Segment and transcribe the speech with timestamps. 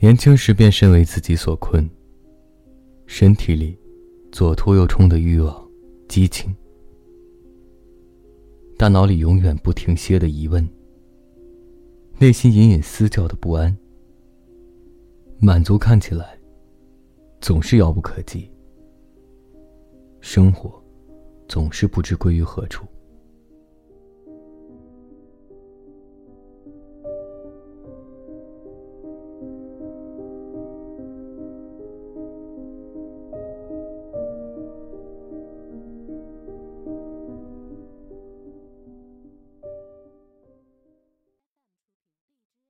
[0.00, 1.88] 年轻时便身为自己所困
[3.06, 3.76] 身体里
[4.30, 5.68] 左突右冲的欲望
[6.08, 6.54] 激情
[8.76, 10.66] 大脑里永远不停歇的疑问
[12.18, 13.76] 内心隐隐私叫的不安
[15.40, 16.38] 满足看起来
[17.40, 18.48] 总是遥不可及
[20.20, 20.82] 生活
[21.48, 22.86] 总是不知归于何处。